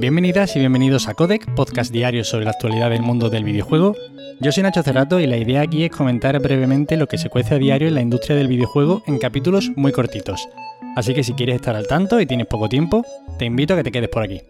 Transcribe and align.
Bienvenidas 0.00 0.56
y 0.56 0.60
bienvenidos 0.60 1.08
a 1.08 1.14
Codec, 1.14 1.54
podcast 1.54 1.92
diario 1.92 2.24
sobre 2.24 2.46
la 2.46 2.52
actualidad 2.52 2.88
del 2.88 3.02
mundo 3.02 3.28
del 3.28 3.44
videojuego. 3.44 3.94
Yo 4.40 4.50
soy 4.50 4.62
Nacho 4.62 4.82
Cerrato 4.82 5.20
y 5.20 5.26
la 5.26 5.36
idea 5.36 5.60
aquí 5.60 5.84
es 5.84 5.90
comentar 5.90 6.40
brevemente 6.40 6.96
lo 6.96 7.06
que 7.06 7.18
se 7.18 7.28
cuece 7.28 7.56
a 7.56 7.58
diario 7.58 7.86
en 7.86 7.96
la 7.96 8.00
industria 8.00 8.34
del 8.34 8.48
videojuego 8.48 9.02
en 9.06 9.18
capítulos 9.18 9.70
muy 9.76 9.92
cortitos. 9.92 10.48
Así 10.96 11.12
que 11.12 11.22
si 11.22 11.34
quieres 11.34 11.56
estar 11.56 11.76
al 11.76 11.86
tanto 11.86 12.18
y 12.18 12.24
tienes 12.24 12.46
poco 12.46 12.70
tiempo, 12.70 13.04
te 13.38 13.44
invito 13.44 13.74
a 13.74 13.76
que 13.76 13.84
te 13.84 13.92
quedes 13.92 14.08
por 14.08 14.22
aquí. 14.22 14.40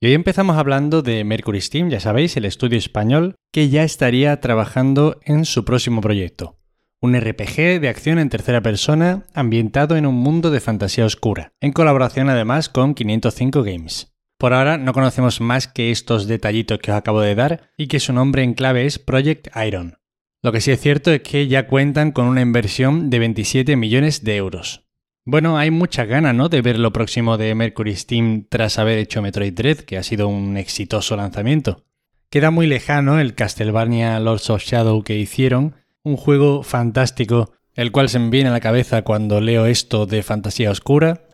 Y 0.00 0.06
hoy 0.06 0.14
empezamos 0.14 0.56
hablando 0.56 1.02
de 1.02 1.24
Mercury 1.24 1.60
Steam, 1.60 1.90
ya 1.90 2.00
sabéis, 2.00 2.34
el 2.38 2.46
estudio 2.46 2.78
español, 2.78 3.34
que 3.52 3.68
ya 3.68 3.84
estaría 3.84 4.40
trabajando 4.40 5.20
en 5.26 5.44
su 5.44 5.66
próximo 5.66 6.00
proyecto 6.00 6.56
un 7.02 7.20
RPG 7.20 7.80
de 7.80 7.88
acción 7.88 8.20
en 8.20 8.28
tercera 8.28 8.62
persona 8.62 9.24
ambientado 9.34 9.96
en 9.96 10.06
un 10.06 10.14
mundo 10.14 10.52
de 10.52 10.60
fantasía 10.60 11.04
oscura, 11.04 11.50
en 11.60 11.72
colaboración 11.72 12.30
además 12.30 12.68
con 12.68 12.94
505 12.94 13.64
Games. 13.64 14.11
Por 14.42 14.54
ahora 14.54 14.76
no 14.76 14.92
conocemos 14.92 15.40
más 15.40 15.68
que 15.68 15.92
estos 15.92 16.26
detallitos 16.26 16.80
que 16.80 16.90
os 16.90 16.96
acabo 16.96 17.20
de 17.20 17.36
dar 17.36 17.70
y 17.76 17.86
que 17.86 18.00
su 18.00 18.12
nombre 18.12 18.42
en 18.42 18.54
clave 18.54 18.86
es 18.86 18.98
Project 18.98 19.46
Iron. 19.64 19.98
Lo 20.42 20.50
que 20.50 20.60
sí 20.60 20.72
es 20.72 20.80
cierto 20.80 21.12
es 21.12 21.22
que 21.22 21.46
ya 21.46 21.68
cuentan 21.68 22.10
con 22.10 22.26
una 22.26 22.40
inversión 22.40 23.08
de 23.08 23.20
27 23.20 23.76
millones 23.76 24.24
de 24.24 24.34
euros. 24.34 24.84
Bueno, 25.24 25.58
hay 25.58 25.70
mucha 25.70 26.06
gana, 26.06 26.32
¿no? 26.32 26.48
De 26.48 26.60
ver 26.60 26.80
lo 26.80 26.92
próximo 26.92 27.38
de 27.38 27.54
Mercury 27.54 27.94
Steam 27.94 28.48
tras 28.48 28.80
haber 28.80 28.98
hecho 28.98 29.22
Metroid 29.22 29.52
Dread, 29.52 29.76
que 29.76 29.96
ha 29.96 30.02
sido 30.02 30.26
un 30.26 30.56
exitoso 30.56 31.14
lanzamiento. 31.14 31.84
Queda 32.28 32.50
muy 32.50 32.66
lejano 32.66 33.20
el 33.20 33.36
Castlevania 33.36 34.18
Lords 34.18 34.50
of 34.50 34.64
Shadow 34.64 35.04
que 35.04 35.16
hicieron, 35.16 35.76
un 36.02 36.16
juego 36.16 36.64
fantástico, 36.64 37.52
el 37.74 37.92
cual 37.92 38.08
se 38.08 38.18
me 38.18 38.30
viene 38.30 38.48
a 38.48 38.52
la 38.52 38.58
cabeza 38.58 39.02
cuando 39.02 39.40
leo 39.40 39.66
esto 39.66 40.04
de 40.06 40.24
fantasía 40.24 40.72
oscura. 40.72 41.28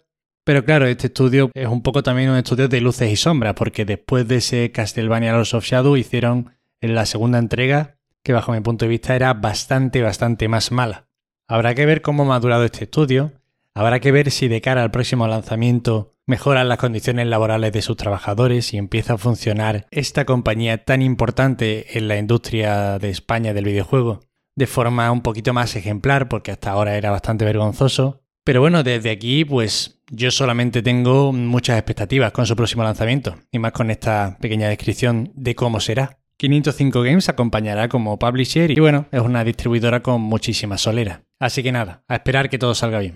Pero 0.48 0.64
claro, 0.64 0.86
este 0.86 1.08
estudio 1.08 1.50
es 1.52 1.68
un 1.68 1.82
poco 1.82 2.02
también 2.02 2.30
un 2.30 2.38
estudio 2.38 2.68
de 2.68 2.80
luces 2.80 3.12
y 3.12 3.16
sombras, 3.16 3.52
porque 3.52 3.84
después 3.84 4.26
de 4.26 4.36
ese 4.36 4.72
Castlevania 4.72 5.34
Lords 5.34 5.52
of 5.52 5.62
Shadow 5.62 5.94
hicieron 5.94 6.54
la 6.80 7.04
segunda 7.04 7.38
entrega, 7.38 7.98
que 8.22 8.32
bajo 8.32 8.52
mi 8.52 8.60
punto 8.60 8.86
de 8.86 8.88
vista 8.88 9.14
era 9.14 9.34
bastante, 9.34 10.00
bastante 10.00 10.48
más 10.48 10.72
mala. 10.72 11.06
Habrá 11.48 11.74
que 11.74 11.84
ver 11.84 12.00
cómo 12.00 12.22
ha 12.22 12.26
madurado 12.28 12.64
este 12.64 12.84
estudio, 12.84 13.32
habrá 13.74 14.00
que 14.00 14.10
ver 14.10 14.30
si 14.30 14.48
de 14.48 14.62
cara 14.62 14.82
al 14.82 14.90
próximo 14.90 15.28
lanzamiento 15.28 16.14
mejoran 16.24 16.70
las 16.70 16.78
condiciones 16.78 17.26
laborales 17.26 17.70
de 17.70 17.82
sus 17.82 17.98
trabajadores 17.98 18.72
y 18.72 18.78
empieza 18.78 19.12
a 19.12 19.18
funcionar 19.18 19.86
esta 19.90 20.24
compañía 20.24 20.82
tan 20.82 21.02
importante 21.02 21.98
en 21.98 22.08
la 22.08 22.16
industria 22.16 22.98
de 22.98 23.10
España 23.10 23.52
del 23.52 23.66
videojuego 23.66 24.20
de 24.56 24.66
forma 24.66 25.12
un 25.12 25.20
poquito 25.20 25.52
más 25.52 25.76
ejemplar, 25.76 26.30
porque 26.30 26.52
hasta 26.52 26.70
ahora 26.70 26.96
era 26.96 27.10
bastante 27.10 27.44
vergonzoso. 27.44 28.22
Pero 28.44 28.62
bueno, 28.62 28.82
desde 28.82 29.10
aquí, 29.10 29.44
pues 29.44 29.97
yo 30.10 30.30
solamente 30.30 30.82
tengo 30.82 31.32
muchas 31.32 31.78
expectativas 31.78 32.32
con 32.32 32.46
su 32.46 32.56
próximo 32.56 32.82
lanzamiento, 32.82 33.36
y 33.50 33.58
más 33.58 33.72
con 33.72 33.90
esta 33.90 34.38
pequeña 34.40 34.68
descripción 34.68 35.32
de 35.34 35.54
cómo 35.54 35.80
será. 35.80 36.18
505 36.38 37.02
Games 37.02 37.28
acompañará 37.28 37.88
como 37.88 38.18
publisher 38.18 38.70
y 38.70 38.78
bueno, 38.78 39.06
es 39.10 39.20
una 39.20 39.42
distribuidora 39.42 40.02
con 40.02 40.20
muchísima 40.20 40.78
solera. 40.78 41.24
Así 41.40 41.62
que 41.62 41.72
nada, 41.72 42.04
a 42.06 42.14
esperar 42.14 42.48
que 42.48 42.58
todo 42.58 42.74
salga 42.74 43.00
bien. 43.00 43.12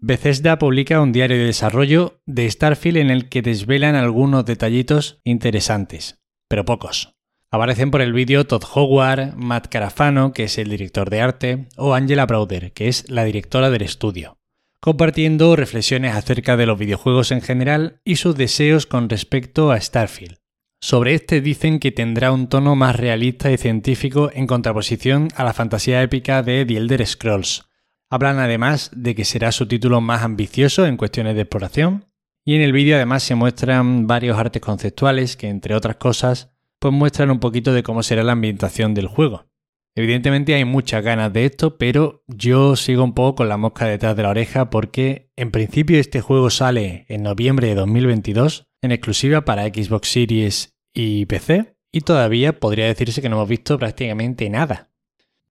Bethesda 0.00 0.58
publica 0.58 1.00
un 1.00 1.12
diario 1.12 1.36
de 1.36 1.44
desarrollo 1.44 2.20
de 2.26 2.50
Starfield 2.50 2.96
en 2.96 3.10
el 3.10 3.28
que 3.28 3.42
desvelan 3.42 3.94
algunos 3.94 4.44
detallitos 4.44 5.20
interesantes, 5.24 6.20
pero 6.48 6.64
pocos. 6.64 7.14
Aparecen 7.50 7.90
por 7.90 8.00
el 8.00 8.14
vídeo 8.14 8.46
Todd 8.46 8.64
Howard, 8.74 9.36
Matt 9.36 9.68
Carafano, 9.68 10.32
que 10.32 10.44
es 10.44 10.56
el 10.56 10.70
director 10.70 11.10
de 11.10 11.20
arte, 11.20 11.68
o 11.76 11.94
Angela 11.94 12.24
Browder, 12.24 12.72
que 12.72 12.88
es 12.88 13.08
la 13.10 13.24
directora 13.24 13.68
del 13.68 13.82
estudio, 13.82 14.38
compartiendo 14.82 15.54
reflexiones 15.54 16.16
acerca 16.16 16.56
de 16.56 16.66
los 16.66 16.76
videojuegos 16.76 17.30
en 17.30 17.40
general 17.40 18.00
y 18.04 18.16
sus 18.16 18.34
deseos 18.34 18.84
con 18.84 19.08
respecto 19.08 19.70
a 19.70 19.80
Starfield. 19.80 20.38
Sobre 20.80 21.14
este 21.14 21.40
dicen 21.40 21.78
que 21.78 21.92
tendrá 21.92 22.32
un 22.32 22.48
tono 22.48 22.74
más 22.74 22.96
realista 22.96 23.52
y 23.52 23.58
científico 23.58 24.32
en 24.34 24.48
contraposición 24.48 25.28
a 25.36 25.44
la 25.44 25.52
fantasía 25.52 26.02
épica 26.02 26.42
de 26.42 26.66
The 26.66 26.78
Elder 26.78 27.06
Scrolls. 27.06 27.62
Hablan 28.10 28.40
además 28.40 28.90
de 28.92 29.14
que 29.14 29.24
será 29.24 29.52
su 29.52 29.68
título 29.68 30.00
más 30.00 30.22
ambicioso 30.22 30.84
en 30.84 30.96
cuestiones 30.96 31.36
de 31.36 31.42
exploración, 31.42 32.06
y 32.44 32.56
en 32.56 32.62
el 32.62 32.72
vídeo 32.72 32.96
además 32.96 33.22
se 33.22 33.36
muestran 33.36 34.08
varios 34.08 34.36
artes 34.36 34.60
conceptuales 34.60 35.36
que, 35.36 35.48
entre 35.48 35.76
otras 35.76 35.94
cosas, 35.94 36.50
pues 36.80 36.92
muestran 36.92 37.30
un 37.30 37.38
poquito 37.38 37.72
de 37.72 37.84
cómo 37.84 38.02
será 38.02 38.24
la 38.24 38.32
ambientación 38.32 38.94
del 38.94 39.06
juego. 39.06 39.46
Evidentemente 39.94 40.54
hay 40.54 40.64
muchas 40.64 41.04
ganas 41.04 41.32
de 41.32 41.44
esto, 41.44 41.76
pero 41.76 42.24
yo 42.26 42.76
sigo 42.76 43.04
un 43.04 43.12
poco 43.12 43.36
con 43.36 43.48
la 43.48 43.58
mosca 43.58 43.86
detrás 43.86 44.16
de 44.16 44.22
la 44.22 44.30
oreja 44.30 44.70
porque 44.70 45.30
en 45.36 45.50
principio 45.50 45.98
este 45.98 46.22
juego 46.22 46.48
sale 46.48 47.04
en 47.08 47.22
noviembre 47.22 47.68
de 47.68 47.74
2022 47.74 48.68
en 48.80 48.92
exclusiva 48.92 49.44
para 49.44 49.64
Xbox 49.64 50.08
Series 50.08 50.74
y 50.94 51.26
PC 51.26 51.76
y 51.92 52.00
todavía 52.00 52.58
podría 52.58 52.86
decirse 52.86 53.20
que 53.20 53.28
no 53.28 53.36
hemos 53.36 53.48
visto 53.48 53.78
prácticamente 53.78 54.48
nada. 54.48 54.90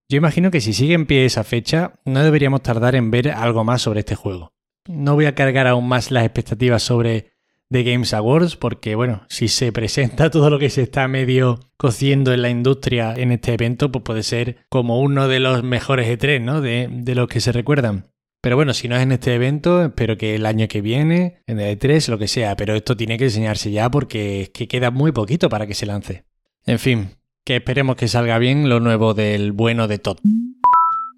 Yo 0.09 0.17
imagino 0.17 0.49
que 0.49 0.59
si 0.59 0.73
sigue 0.73 0.95
en 0.95 1.05
pie 1.05 1.25
esa 1.25 1.43
fecha 1.43 1.99
no 2.03 2.23
deberíamos 2.23 2.63
tardar 2.63 2.95
en 2.95 3.11
ver 3.11 3.29
algo 3.29 3.63
más 3.63 3.83
sobre 3.83 3.99
este 3.99 4.15
juego. 4.15 4.53
No 4.87 5.13
voy 5.13 5.25
a 5.25 5.35
cargar 5.35 5.67
aún 5.67 5.87
más 5.87 6.09
las 6.09 6.25
expectativas 6.25 6.81
sobre 6.81 7.30
de 7.71 7.83
Games 7.83 8.13
Awards, 8.13 8.57
porque 8.57 8.95
bueno, 8.95 9.23
si 9.29 9.47
se 9.47 9.71
presenta 9.71 10.29
todo 10.29 10.49
lo 10.49 10.59
que 10.59 10.69
se 10.69 10.81
está 10.81 11.07
medio 11.07 11.59
cociendo 11.77 12.33
en 12.33 12.41
la 12.41 12.49
industria 12.49 13.13
en 13.15 13.31
este 13.31 13.53
evento, 13.53 13.91
pues 13.91 14.03
puede 14.03 14.23
ser 14.23 14.57
como 14.69 14.99
uno 14.99 15.29
de 15.29 15.39
los 15.39 15.63
mejores 15.63 16.07
E3, 16.07 16.41
¿no? 16.41 16.59
De, 16.59 16.89
de 16.91 17.15
los 17.15 17.29
que 17.29 17.39
se 17.39 17.53
recuerdan. 17.53 18.11
Pero 18.41 18.57
bueno, 18.57 18.73
si 18.73 18.89
no 18.89 18.97
es 18.97 19.03
en 19.03 19.13
este 19.13 19.33
evento, 19.33 19.85
espero 19.85 20.17
que 20.17 20.35
el 20.35 20.45
año 20.45 20.67
que 20.67 20.81
viene, 20.81 21.43
en 21.47 21.61
el 21.61 21.79
E3, 21.79 22.09
lo 22.09 22.17
que 22.17 22.27
sea, 22.27 22.57
pero 22.57 22.75
esto 22.75 22.97
tiene 22.97 23.17
que 23.17 23.25
enseñarse 23.25 23.71
ya 23.71 23.89
porque 23.89 24.41
es 24.41 24.49
que 24.49 24.67
queda 24.67 24.91
muy 24.91 25.13
poquito 25.13 25.47
para 25.47 25.65
que 25.65 25.73
se 25.73 25.85
lance. 25.85 26.25
En 26.65 26.77
fin, 26.77 27.11
que 27.45 27.55
esperemos 27.55 27.95
que 27.95 28.09
salga 28.09 28.37
bien 28.37 28.67
lo 28.67 28.81
nuevo 28.81 29.13
del 29.13 29.53
bueno 29.53 29.87
de 29.87 29.97
Todd. 29.97 30.17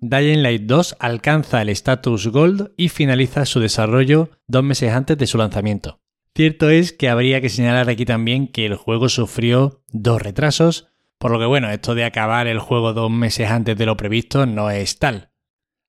Dying 0.01 0.43
Light 0.43 0.63
2 0.63 0.97
alcanza 0.99 1.63
el 1.63 1.69
status 1.69 2.27
Gold 2.27 2.73
y 2.77 2.89
finaliza 2.89 3.45
su 3.45 3.59
desarrollo 3.59 4.29
dos 4.47 4.63
meses 4.63 4.91
antes 4.91 5.17
de 5.17 5.25
su 5.25 5.37
lanzamiento. 5.39 6.02
Cierto 6.35 6.71
es 6.71 6.93
que 6.93 7.09
habría 7.09 7.41
que 7.41 7.49
señalar 7.49 7.89
aquí 7.89 8.05
también 8.05 8.47
que 8.47 8.65
el 8.65 8.75
juego 8.75 9.07
sufrió 9.07 9.83
dos 9.89 10.19
retrasos, 10.19 10.87
por 11.19 11.31
lo 11.31 11.37
que 11.37 11.45
bueno, 11.45 11.69
esto 11.69 11.93
de 11.93 12.05
acabar 12.05 12.47
el 12.47 12.57
juego 12.57 12.93
dos 12.93 13.11
meses 13.11 13.51
antes 13.51 13.77
de 13.77 13.85
lo 13.85 13.97
previsto 13.97 14.47
no 14.47 14.71
es 14.71 14.97
tal. 14.97 15.29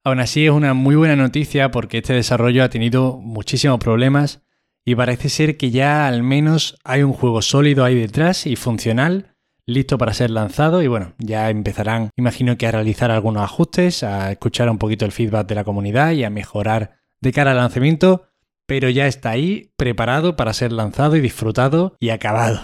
Aún 0.04 0.20
así 0.20 0.44
es 0.44 0.50
una 0.50 0.74
muy 0.74 0.96
buena 0.96 1.16
noticia 1.16 1.70
porque 1.70 1.98
este 1.98 2.12
desarrollo 2.12 2.62
ha 2.62 2.68
tenido 2.68 3.18
muchísimos 3.22 3.78
problemas 3.78 4.42
y 4.84 4.94
parece 4.96 5.30
ser 5.30 5.56
que 5.56 5.70
ya 5.70 6.06
al 6.06 6.22
menos 6.22 6.76
hay 6.84 7.02
un 7.02 7.14
juego 7.14 7.40
sólido 7.40 7.82
ahí 7.82 7.94
detrás 7.94 8.46
y 8.46 8.54
funcional, 8.54 9.34
listo 9.64 9.96
para 9.96 10.12
ser 10.12 10.28
lanzado 10.28 10.82
y 10.82 10.88
bueno, 10.88 11.14
ya 11.16 11.48
empezarán, 11.48 12.10
imagino 12.16 12.58
que 12.58 12.66
a 12.66 12.72
realizar 12.72 13.10
algunos 13.10 13.42
ajustes, 13.42 14.02
a 14.02 14.30
escuchar 14.30 14.68
un 14.68 14.76
poquito 14.76 15.06
el 15.06 15.12
feedback 15.12 15.48
de 15.48 15.54
la 15.54 15.64
comunidad 15.64 16.12
y 16.12 16.22
a 16.22 16.28
mejorar 16.28 16.98
de 17.22 17.32
cara 17.32 17.52
al 17.52 17.56
lanzamiento 17.56 18.26
pero 18.66 18.88
ya 18.88 19.06
está 19.06 19.30
ahí, 19.30 19.70
preparado 19.76 20.36
para 20.36 20.52
ser 20.52 20.72
lanzado 20.72 21.16
y 21.16 21.20
disfrutado 21.20 21.96
y 22.00 22.10
acabado. 22.10 22.60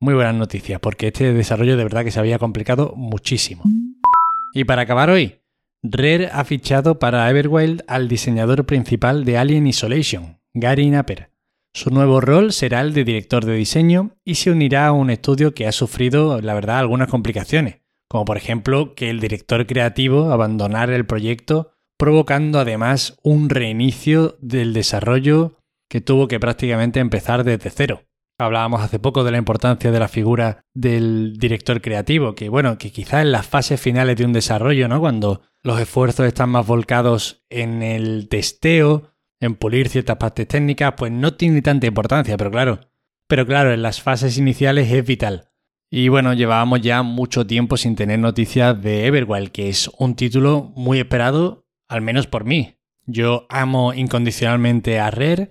Muy 0.00 0.14
buenas 0.14 0.34
noticias, 0.34 0.80
porque 0.80 1.08
este 1.08 1.32
desarrollo 1.32 1.76
de 1.76 1.84
verdad 1.84 2.04
que 2.04 2.10
se 2.10 2.20
había 2.20 2.38
complicado 2.38 2.94
muchísimo. 2.96 3.62
Y 4.52 4.64
para 4.64 4.82
acabar 4.82 5.10
hoy, 5.10 5.40
Rare 5.82 6.30
ha 6.32 6.44
fichado 6.44 6.98
para 6.98 7.28
Everwild 7.28 7.82
al 7.88 8.08
diseñador 8.08 8.64
principal 8.64 9.24
de 9.24 9.36
Alien 9.36 9.66
Isolation, 9.66 10.40
Gary 10.54 10.88
Napper. 10.88 11.30
Su 11.74 11.90
nuevo 11.90 12.20
rol 12.20 12.52
será 12.52 12.80
el 12.80 12.94
de 12.94 13.04
director 13.04 13.44
de 13.44 13.54
diseño 13.54 14.16
y 14.24 14.36
se 14.36 14.50
unirá 14.50 14.86
a 14.86 14.92
un 14.92 15.10
estudio 15.10 15.54
que 15.54 15.66
ha 15.66 15.72
sufrido, 15.72 16.40
la 16.40 16.54
verdad, 16.54 16.78
algunas 16.78 17.08
complicaciones, 17.08 17.80
como 18.08 18.24
por 18.24 18.36
ejemplo 18.36 18.94
que 18.94 19.10
el 19.10 19.20
director 19.20 19.66
creativo 19.66 20.30
abandonara 20.30 20.94
el 20.94 21.04
proyecto 21.04 21.73
provocando 21.96 22.58
además 22.58 23.18
un 23.22 23.50
reinicio 23.50 24.36
del 24.40 24.72
desarrollo 24.72 25.58
que 25.88 26.00
tuvo 26.00 26.28
que 26.28 26.40
prácticamente 26.40 27.00
empezar 27.00 27.44
desde 27.44 27.70
cero. 27.70 28.02
Hablábamos 28.38 28.82
hace 28.82 28.98
poco 28.98 29.22
de 29.22 29.30
la 29.30 29.38
importancia 29.38 29.92
de 29.92 29.98
la 30.00 30.08
figura 30.08 30.64
del 30.74 31.36
director 31.38 31.80
creativo, 31.80 32.34
que 32.34 32.48
bueno, 32.48 32.78
que 32.78 32.90
quizás 32.90 33.22
en 33.22 33.30
las 33.30 33.46
fases 33.46 33.80
finales 33.80 34.16
de 34.16 34.24
un 34.24 34.32
desarrollo, 34.32 34.88
¿no? 34.88 34.98
Cuando 34.98 35.42
los 35.62 35.80
esfuerzos 35.80 36.26
están 36.26 36.50
más 36.50 36.66
volcados 36.66 37.44
en 37.48 37.82
el 37.82 38.28
testeo, 38.28 39.12
en 39.40 39.54
pulir 39.54 39.88
ciertas 39.88 40.16
partes 40.16 40.48
técnicas, 40.48 40.94
pues 40.96 41.12
no 41.12 41.34
tiene 41.34 41.62
tanta 41.62 41.86
importancia, 41.86 42.36
pero 42.36 42.50
claro, 42.50 42.80
pero 43.28 43.46
claro, 43.46 43.72
en 43.72 43.82
las 43.82 44.02
fases 44.02 44.36
iniciales 44.36 44.90
es 44.90 45.06
vital. 45.06 45.50
Y 45.90 46.08
bueno, 46.08 46.34
llevábamos 46.34 46.80
ya 46.80 47.02
mucho 47.04 47.46
tiempo 47.46 47.76
sin 47.76 47.94
tener 47.94 48.18
noticias 48.18 48.82
de 48.82 49.06
Everwild, 49.06 49.50
que 49.50 49.68
es 49.68 49.88
un 49.98 50.16
título 50.16 50.72
muy 50.74 50.98
esperado 50.98 51.63
al 51.88 52.02
menos 52.02 52.26
por 52.26 52.44
mí. 52.44 52.76
Yo 53.06 53.46
amo 53.50 53.92
incondicionalmente 53.94 54.98
a 54.98 55.10
Rare. 55.10 55.50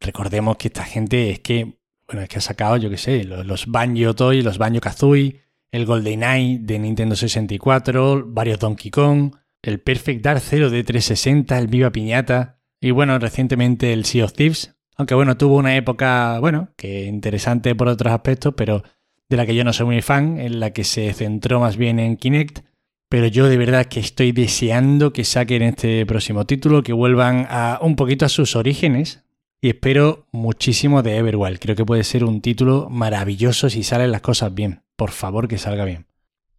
Recordemos 0.00 0.56
que 0.56 0.68
esta 0.68 0.84
gente 0.84 1.30
es 1.30 1.40
que, 1.40 1.78
bueno, 2.06 2.22
es 2.22 2.28
que 2.28 2.38
ha 2.38 2.42
sacado, 2.42 2.76
yo 2.76 2.90
qué 2.90 2.96
sé, 2.96 3.24
los, 3.24 3.66
Banjo 3.66 4.14
Toy, 4.14 4.42
los 4.42 4.58
Banjo 4.58 4.80
Kazooie, 4.80 5.40
el 5.70 5.86
GoldenEye 5.86 6.58
de 6.60 6.78
Nintendo 6.78 7.16
64, 7.16 8.24
varios 8.26 8.58
Donkey 8.58 8.90
Kong, 8.90 9.34
el 9.62 9.80
Perfect 9.80 10.22
Dark 10.22 10.40
Zero 10.40 10.70
de 10.70 10.84
360, 10.84 11.58
el 11.58 11.66
Viva 11.68 11.90
Piñata 11.90 12.60
y 12.80 12.90
bueno, 12.90 13.18
recientemente 13.18 13.92
el 13.92 14.04
Sea 14.04 14.26
of 14.26 14.34
Thieves. 14.34 14.76
Aunque 14.96 15.14
bueno, 15.14 15.36
tuvo 15.36 15.56
una 15.56 15.76
época, 15.76 16.38
bueno, 16.38 16.68
que 16.76 17.04
interesante 17.04 17.74
por 17.74 17.88
otros 17.88 18.12
aspectos, 18.12 18.54
pero 18.56 18.82
de 19.28 19.36
la 19.36 19.46
que 19.46 19.54
yo 19.54 19.64
no 19.64 19.72
soy 19.72 19.86
muy 19.86 20.02
fan, 20.02 20.38
en 20.38 20.60
la 20.60 20.70
que 20.72 20.84
se 20.84 21.12
centró 21.12 21.60
más 21.60 21.76
bien 21.76 21.98
en 21.98 22.16
Kinect. 22.16 22.60
Pero 23.14 23.28
yo 23.28 23.48
de 23.48 23.56
verdad 23.56 23.86
que 23.86 24.00
estoy 24.00 24.32
deseando 24.32 25.12
que 25.12 25.22
saquen 25.22 25.62
este 25.62 26.04
próximo 26.04 26.46
título, 26.46 26.82
que 26.82 26.92
vuelvan 26.92 27.46
a 27.48 27.78
un 27.80 27.94
poquito 27.94 28.24
a 28.24 28.28
sus 28.28 28.56
orígenes. 28.56 29.22
Y 29.60 29.68
espero 29.68 30.26
muchísimo 30.32 31.00
de 31.04 31.18
Everwild. 31.18 31.60
Creo 31.60 31.76
que 31.76 31.84
puede 31.84 32.02
ser 32.02 32.24
un 32.24 32.40
título 32.40 32.88
maravilloso 32.90 33.70
si 33.70 33.84
salen 33.84 34.10
las 34.10 34.20
cosas 34.20 34.52
bien. 34.52 34.82
Por 34.96 35.12
favor, 35.12 35.46
que 35.46 35.58
salga 35.58 35.84
bien. 35.84 36.06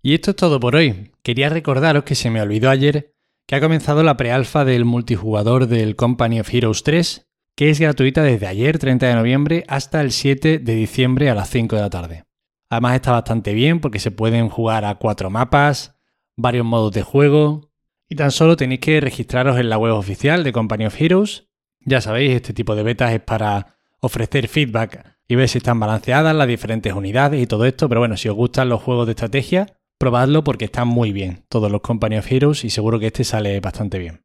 Y 0.02 0.14
esto 0.14 0.32
es 0.32 0.38
todo 0.38 0.62
por 0.62 0.78
hoy. 0.78 1.12
Quería 1.24 1.50
recordaros 1.50 2.06
que 2.06 2.16
se 2.16 2.30
me 2.30 2.42
olvidó 2.42 2.70
ayer 2.70 3.12
que 3.46 3.58
ha 3.58 3.60
comenzado 3.60 4.02
la 4.02 4.16
prealfa 4.16 4.64
del 4.64 4.86
multijugador 4.86 5.68
del 5.68 5.98
Company 5.98 6.40
of 6.40 6.54
Heroes 6.54 6.84
3, 6.84 7.28
que 7.58 7.70
es 7.70 7.82
gratuita 7.82 8.24
desde 8.24 8.48
ayer, 8.48 8.80
30 8.80 9.08
de 9.08 9.16
noviembre, 9.16 9.66
hasta 9.68 10.00
el 10.00 10.14
7 10.14 10.60
de 10.60 10.76
diciembre 10.76 11.30
a 11.30 11.36
las 11.36 11.50
5 11.50 11.76
de 11.76 11.82
la 11.82 11.90
tarde. 11.90 12.24
Además 12.70 12.96
está 12.96 13.12
bastante 13.12 13.54
bien 13.54 13.82
porque 13.82 14.00
se 14.00 14.12
pueden 14.12 14.48
jugar 14.48 14.86
a 14.86 14.96
cuatro 14.96 15.30
mapas, 15.30 15.95
varios 16.36 16.66
modos 16.66 16.92
de 16.94 17.04
juego, 17.04 17.72
y 18.08 18.16
tan 18.16 18.32
solo 18.32 18.56
tenéis 18.56 18.82
que 18.82 19.02
registraros 19.02 19.58
en 19.58 19.70
la 19.70 19.78
web 19.78 19.94
oficial 19.94 20.44
de 20.44 20.52
Company 20.52 20.86
of 20.86 21.00
Heroes. 21.00 21.48
Ya 21.82 22.02
sabéis, 22.02 22.36
este 22.36 22.54
tipo 22.54 22.76
de 22.76 22.84
betas 22.84 23.14
es 23.14 23.22
para 23.22 23.78
ofrecer 24.00 24.48
feedback 24.48 25.18
y 25.28 25.36
ver 25.36 25.50
si 25.50 25.58
están 25.58 25.80
balanceadas 25.80 26.36
las 26.36 26.48
diferentes 26.48 26.94
unidades 26.94 27.42
y 27.42 27.48
todo 27.48 27.66
esto, 27.66 27.90
pero 27.90 28.02
bueno, 28.02 28.18
si 28.18 28.30
os 28.30 28.36
gustan 28.36 28.70
los 28.70 28.82
juegos 28.82 29.08
de 29.08 29.14
estrategia, 29.14 29.80
probadlo 29.98 30.44
porque 30.44 30.66
están 30.66 30.88
muy 30.88 31.12
bien 31.12 31.46
todos 31.50 31.72
los 31.72 31.82
Company 31.82 32.18
of 32.18 32.32
Heroes 32.32 32.64
y 32.64 32.70
seguro 32.70 33.00
que 33.00 33.08
este 33.08 33.24
sale 33.24 33.60
bastante 33.60 33.98
bien. 33.98 34.24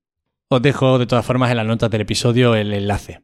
Os 0.48 0.60
dejo 0.60 0.98
de 0.98 1.06
todas 1.06 1.24
formas 1.24 1.50
en 1.50 1.56
las 1.56 1.66
notas 1.66 1.90
del 1.90 2.02
episodio 2.02 2.54
el 2.54 2.72
enlace. 2.72 3.22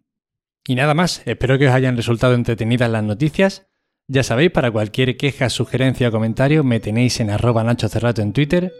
Y 0.67 0.75
nada 0.75 0.95
más, 0.95 1.23
espero 1.27 1.59
que 1.59 1.69
os 1.69 1.75
hayan 1.75 1.97
resultado 1.97 2.35
entretenidas 2.35 2.91
las 2.91 3.05
noticias 3.05 3.69
ya 4.09 4.23
sabéis, 4.23 4.53
para 4.53 4.71
cualquier 4.71 5.17
queja, 5.17 5.51
sugerencia 5.51 6.09
o 6.09 6.13
comentario 6.13 6.63
me 6.63 6.81
tenéis 6.81 7.19
en 7.21 7.31
arroba 7.31 7.65
Nacho 7.65 7.89
Cerrato 7.89 8.23
en 8.23 8.33
Twitter. 8.33 8.73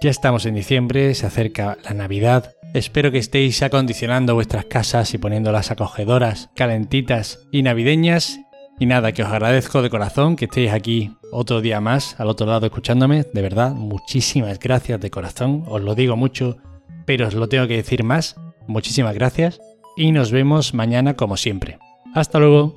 Ya 0.00 0.10
estamos 0.10 0.44
en 0.46 0.54
diciembre, 0.54 1.14
se 1.14 1.26
acerca 1.26 1.78
la 1.84 1.94
Navidad. 1.94 2.54
Espero 2.74 3.12
que 3.12 3.18
estéis 3.18 3.62
acondicionando 3.62 4.34
vuestras 4.34 4.64
casas 4.64 5.14
y 5.14 5.18
poniéndolas 5.18 5.70
acogedoras, 5.70 6.50
calentitas 6.56 7.46
y 7.52 7.62
navideñas. 7.62 8.40
Y 8.80 8.86
nada, 8.86 9.12
que 9.12 9.22
os 9.22 9.28
agradezco 9.28 9.82
de 9.82 9.90
corazón 9.90 10.34
que 10.34 10.46
estéis 10.46 10.72
aquí 10.72 11.12
otro 11.30 11.60
día 11.60 11.80
más 11.80 12.18
al 12.18 12.28
otro 12.28 12.46
lado 12.46 12.66
escuchándome. 12.66 13.24
De 13.32 13.42
verdad, 13.42 13.72
muchísimas 13.72 14.58
gracias 14.58 15.00
de 15.00 15.10
corazón. 15.10 15.62
Os 15.68 15.82
lo 15.82 15.94
digo 15.94 16.16
mucho, 16.16 16.56
pero 17.06 17.28
os 17.28 17.34
lo 17.34 17.48
tengo 17.48 17.68
que 17.68 17.76
decir 17.76 18.02
más. 18.02 18.34
Muchísimas 18.66 19.14
gracias. 19.14 19.60
Y 19.96 20.10
nos 20.10 20.32
vemos 20.32 20.74
mañana 20.74 21.14
como 21.14 21.36
siempre. 21.36 21.78
Hasta 22.14 22.40
luego. 22.40 22.74